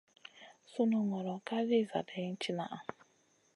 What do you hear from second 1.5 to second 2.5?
lì zadaina